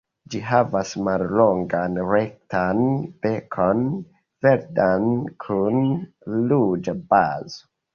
Ĝi 0.35 0.39
havas 0.45 0.93
mallongan 1.07 1.99
rektan 2.13 2.81
bekon, 3.27 3.87
verdan 4.49 5.09
kun 5.47 5.81
ruĝa 6.45 7.01
bazo. 7.15 7.67